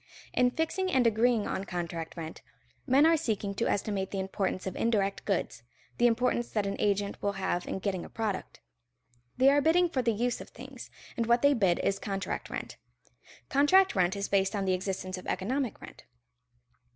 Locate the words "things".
10.49-10.89